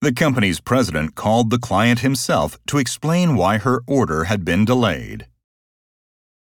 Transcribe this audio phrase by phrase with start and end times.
[0.00, 5.26] The company's president called the client himself to explain why her order had been delayed.